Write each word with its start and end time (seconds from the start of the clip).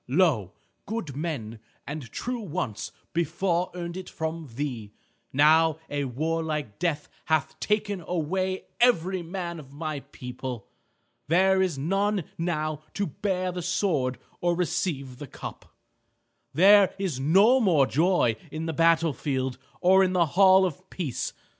Lo! 0.07 0.53
good 0.87 1.15
men 1.15 1.59
and 1.85 2.11
true 2.11 2.39
once 2.39 2.91
before 3.13 3.69
earned 3.75 3.95
it 3.95 4.09
from 4.09 4.49
thee. 4.55 4.91
Now 5.31 5.77
a 5.91 6.05
warlike 6.05 6.79
death 6.79 7.07
hath 7.25 7.59
taken 7.59 8.01
away 8.07 8.63
every 8.79 9.21
man 9.21 9.59
of 9.59 9.71
my 9.71 9.99
people. 9.99 10.65
There 11.27 11.61
is 11.61 11.77
none 11.77 12.23
now 12.39 12.81
to 12.95 13.05
bear 13.05 13.51
the 13.51 13.61
sword 13.61 14.17
or 14.39 14.55
receive 14.55 15.19
the 15.19 15.27
cup. 15.27 15.71
There 16.51 16.95
is 16.97 17.19
no 17.19 17.59
more 17.59 17.85
joy 17.85 18.37
in 18.49 18.65
the 18.65 18.73
battle 18.73 19.13
field 19.13 19.59
or 19.81 20.03
in 20.03 20.13
the 20.13 20.25
hall 20.33 20.65
of 20.65 20.89
peace. 20.89 21.31